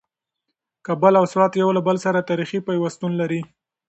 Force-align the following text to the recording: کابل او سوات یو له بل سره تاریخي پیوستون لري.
کابل 0.85 1.13
او 1.19 1.25
سوات 1.33 1.51
یو 1.61 1.69
له 1.77 1.81
بل 1.87 1.97
سره 2.05 2.27
تاریخي 2.29 2.59
پیوستون 2.67 3.11
لري. 3.21 3.41